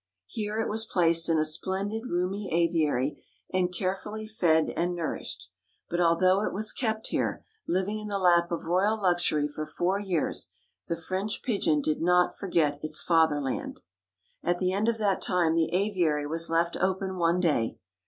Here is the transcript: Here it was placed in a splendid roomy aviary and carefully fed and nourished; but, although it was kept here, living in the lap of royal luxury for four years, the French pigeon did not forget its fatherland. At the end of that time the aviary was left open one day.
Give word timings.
Here 0.25 0.59
it 0.59 0.67
was 0.67 0.87
placed 0.87 1.29
in 1.29 1.37
a 1.37 1.45
splendid 1.45 2.07
roomy 2.07 2.49
aviary 2.51 3.23
and 3.53 3.71
carefully 3.71 4.25
fed 4.25 4.71
and 4.75 4.95
nourished; 4.95 5.51
but, 5.91 5.99
although 6.01 6.41
it 6.41 6.51
was 6.55 6.73
kept 6.73 7.09
here, 7.09 7.45
living 7.67 7.99
in 7.99 8.07
the 8.07 8.17
lap 8.17 8.51
of 8.51 8.65
royal 8.65 8.99
luxury 8.99 9.47
for 9.47 9.63
four 9.67 9.99
years, 9.99 10.49
the 10.87 10.97
French 10.97 11.43
pigeon 11.43 11.81
did 11.81 12.01
not 12.01 12.35
forget 12.35 12.79
its 12.83 13.03
fatherland. 13.03 13.81
At 14.43 14.57
the 14.57 14.73
end 14.73 14.89
of 14.89 14.97
that 14.97 15.21
time 15.21 15.53
the 15.53 15.71
aviary 15.71 16.25
was 16.25 16.49
left 16.49 16.75
open 16.77 17.17
one 17.17 17.39
day. 17.39 17.77